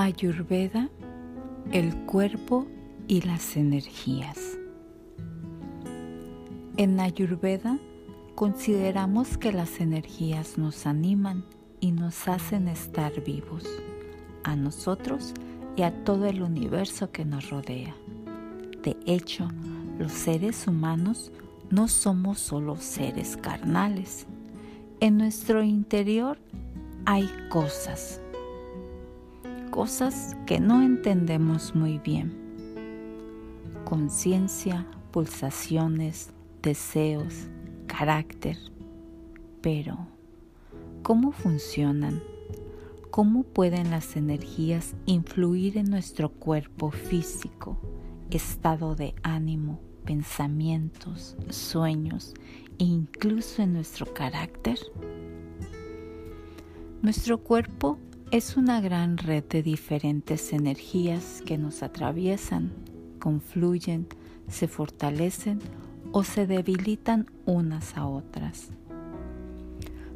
[0.00, 0.88] Ayurveda,
[1.72, 2.68] el cuerpo
[3.08, 4.38] y las energías.
[6.76, 7.80] En Ayurveda
[8.36, 11.44] consideramos que las energías nos animan
[11.80, 13.64] y nos hacen estar vivos,
[14.44, 15.34] a nosotros
[15.74, 17.96] y a todo el universo que nos rodea.
[18.84, 19.48] De hecho,
[19.98, 21.32] los seres humanos
[21.70, 24.28] no somos solo seres carnales.
[25.00, 26.38] En nuestro interior
[27.04, 28.20] hay cosas,
[29.78, 32.36] cosas que no entendemos muy bien.
[33.84, 36.32] Conciencia, pulsaciones,
[36.62, 37.46] deseos,
[37.86, 38.56] carácter.
[39.62, 39.96] Pero,
[41.04, 42.20] ¿cómo funcionan?
[43.12, 47.78] ¿Cómo pueden las energías influir en nuestro cuerpo físico,
[48.32, 52.34] estado de ánimo, pensamientos, sueños
[52.80, 54.80] e incluso en nuestro carácter?
[57.00, 57.96] Nuestro cuerpo
[58.30, 62.72] es una gran red de diferentes energías que nos atraviesan,
[63.18, 64.06] confluyen,
[64.48, 65.60] se fortalecen
[66.12, 68.68] o se debilitan unas a otras.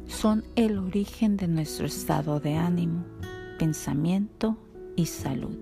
[0.07, 3.03] Son el origen de nuestro estado de ánimo,
[3.57, 4.57] pensamiento
[4.95, 5.57] y salud.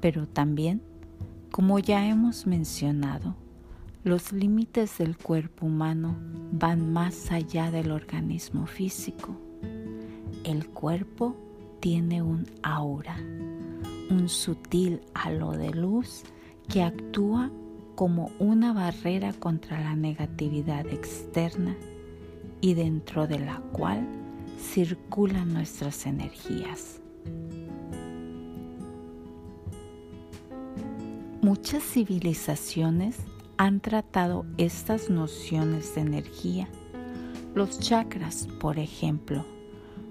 [0.00, 0.80] Pero también
[1.54, 3.36] como ya hemos mencionado,
[4.02, 6.16] los límites del cuerpo humano
[6.50, 9.40] van más allá del organismo físico.
[10.44, 11.34] El cuerpo
[11.80, 13.16] tiene un aura,
[14.10, 16.22] un sutil halo de luz
[16.68, 17.50] que actúa
[17.94, 21.74] como una barrera contra la negatividad externa
[22.60, 24.06] y dentro de la cual
[24.60, 27.00] circulan nuestras energías.
[31.40, 33.16] Muchas civilizaciones
[33.56, 36.68] han tratado estas nociones de energía.
[37.54, 39.46] Los chakras, por ejemplo,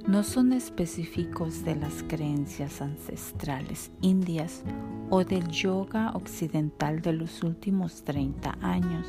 [0.08, 4.64] no son específicos de las creencias ancestrales indias
[5.10, 9.08] o del yoga occidental de los últimos 30 años.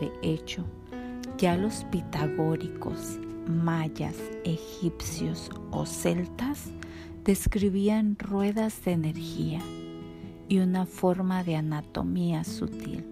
[0.00, 0.64] De hecho,
[1.38, 6.70] ya los pitagóricos, mayas, egipcios o celtas
[7.24, 9.60] describían ruedas de energía
[10.48, 13.04] y una forma de anatomía sutil.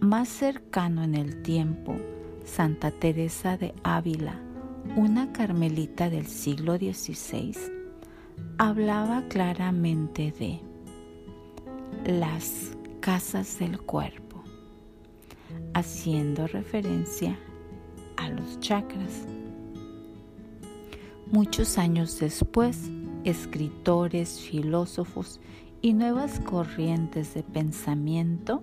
[0.00, 1.96] Más cercano en el tiempo,
[2.44, 4.40] Santa Teresa de Ávila,
[4.98, 7.54] una carmelita del siglo XVI,
[8.58, 10.60] hablaba claramente de
[12.04, 14.42] las casas del cuerpo,
[15.72, 17.38] haciendo referencia
[18.16, 19.24] a los chakras.
[21.30, 22.90] Muchos años después,
[23.22, 25.38] escritores, filósofos
[25.80, 28.62] y nuevas corrientes de pensamiento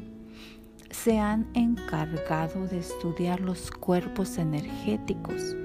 [0.91, 5.55] se han encargado de estudiar los cuerpos energéticos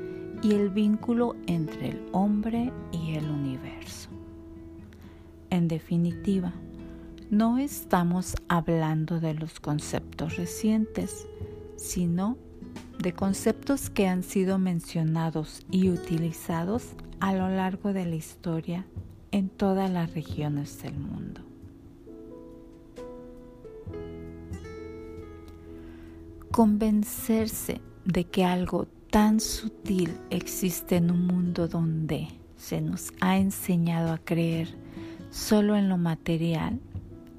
[0.43, 4.09] y el vínculo entre el hombre y el universo.
[5.51, 6.53] En definitiva,
[7.31, 11.27] no estamos hablando de los conceptos recientes,
[11.77, 12.37] sino
[12.99, 18.87] de conceptos que han sido mencionados y utilizados a lo largo de la historia
[19.33, 21.41] en todas las regiones del mundo.
[26.51, 34.13] Convencerse de que algo tan sutil existe en un mundo donde se nos ha enseñado
[34.13, 34.69] a creer
[35.31, 36.79] solo en lo material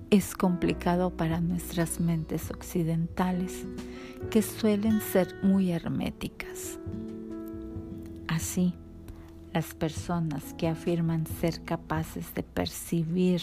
[0.09, 3.65] es complicado para nuestras mentes occidentales
[4.29, 6.77] que suelen ser muy herméticas.
[8.27, 8.73] Así,
[9.53, 13.41] las personas que afirman ser capaces de percibir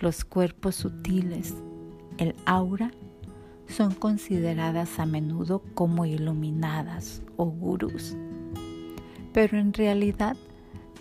[0.00, 1.54] los cuerpos sutiles,
[2.18, 2.92] el aura,
[3.68, 8.16] son consideradas a menudo como iluminadas o gurús.
[9.32, 10.36] Pero en realidad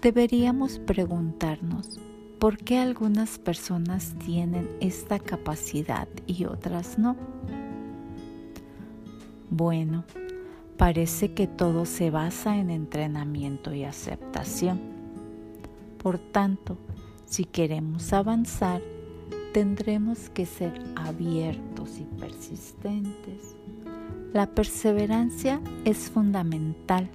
[0.02, 2.00] deberíamos preguntarnos
[2.40, 7.16] por qué algunas personas tienen esta capacidad y otras no.
[9.50, 10.04] Bueno,
[10.78, 14.82] parece que todo se basa en entrenamiento y aceptación.
[15.98, 16.78] Por tanto,
[17.26, 18.82] si queremos avanzar,
[19.56, 23.56] tendremos que ser abiertos y persistentes.
[24.34, 27.10] La perseverancia es fundamental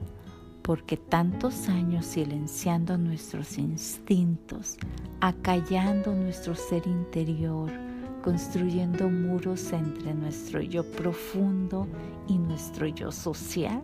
[0.63, 4.79] porque tantos años silenciando nuestros instintos,
[5.21, 7.71] acallando nuestro ser interior,
[8.25, 11.87] construyendo muros entre nuestro yo profundo
[12.27, 13.83] y nuestro yo social,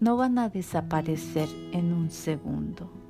[0.00, 3.03] no van a desaparecer en un segundo.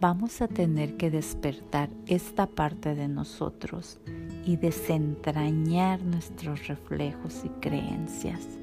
[0.00, 4.00] Vamos a tener que despertar esta parte de nosotros
[4.44, 8.58] y desentrañar nuestros reflejos y creencias.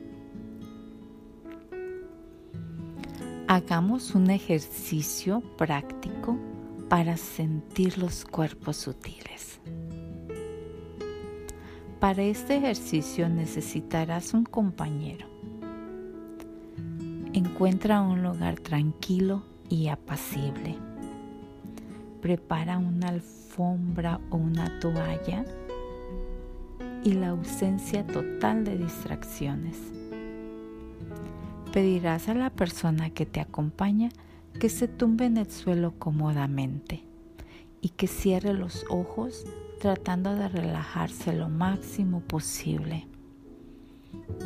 [3.47, 6.37] hagamos un ejercicio práctico
[6.89, 9.59] para sentir los cuerpos sutiles.
[11.99, 15.27] Para este ejercicio necesitarás un compañero.
[17.33, 20.75] Encuentra un lugar tranquilo y apacible.
[22.25, 25.45] Prepara una alfombra o una toalla
[27.03, 29.77] y la ausencia total de distracciones.
[31.71, 34.09] Pedirás a la persona que te acompaña
[34.59, 37.03] que se tumbe en el suelo cómodamente
[37.79, 39.45] y que cierre los ojos
[39.79, 43.05] tratando de relajarse lo máximo posible.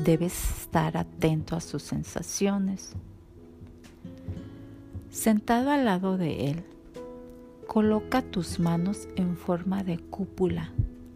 [0.04, 0.34] Debes
[0.64, 2.92] estar atento a sus sensaciones.
[5.10, 6.66] Sentado al lado de él,
[7.70, 10.72] coloca tus manos en forma de cúpula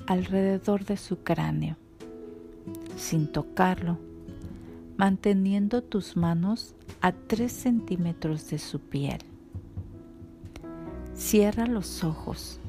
[0.06, 1.78] alrededor de su cráneo,
[2.96, 3.98] sin tocarlo,
[4.96, 9.18] manteniendo tus manos a 3 centímetros de su piel.
[11.16, 12.60] Cierra los ojos.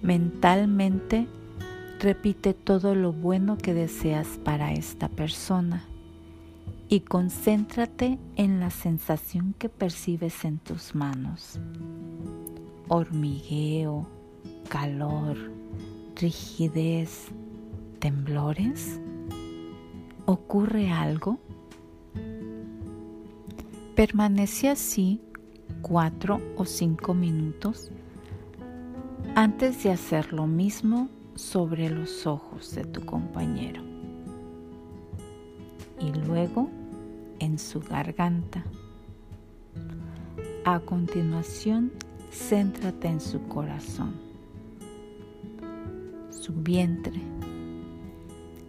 [0.00, 1.26] Mentalmente
[1.98, 5.82] repite todo lo bueno que deseas para esta persona
[6.88, 11.58] y concéntrate en la sensación que percibes en tus manos.
[12.88, 14.06] Hormigueo,
[14.68, 15.36] calor,
[16.16, 17.28] rigidez,
[17.98, 19.00] temblores.
[20.26, 21.38] ¿Ocurre algo?
[23.94, 25.20] Permanece así
[25.82, 27.90] cuatro o cinco minutos
[29.34, 33.82] antes de hacer lo mismo sobre los ojos de tu compañero
[35.98, 36.68] y luego
[37.38, 38.64] en su garganta.
[40.64, 41.92] A continuación,
[42.32, 44.14] céntrate en su corazón,
[46.30, 47.20] su vientre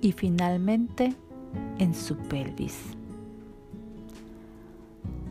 [0.01, 1.13] y finalmente
[1.79, 2.77] en su pelvis.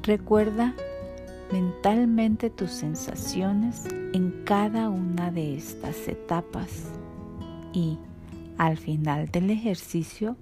[0.02, 0.75] Recuerda
[1.52, 6.88] mentalmente tus sensaciones en cada una de estas etapas
[7.73, 7.99] y
[8.58, 10.37] al final del ejercicio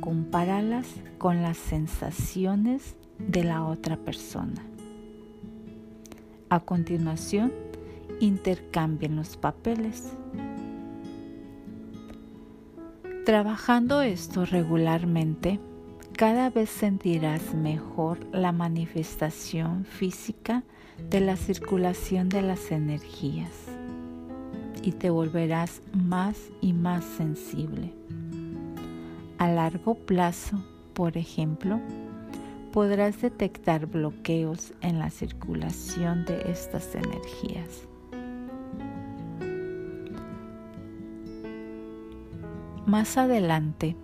[0.00, 0.88] compáralas
[1.18, 4.62] con las sensaciones de la otra persona.
[6.50, 7.52] A continuación,
[8.20, 10.12] intercambien los papeles.
[13.26, 15.60] Trabajando esto regularmente,
[16.16, 20.64] cada vez sentirás mejor la manifestación física
[21.10, 23.52] de la circulación de las energías
[24.82, 27.92] y te volverás más y más sensible.
[29.36, 30.64] A largo plazo,
[30.94, 31.78] por ejemplo,
[32.72, 37.88] podrás detectar bloqueos en la circulación de estas energías.
[42.86, 43.96] Más adelante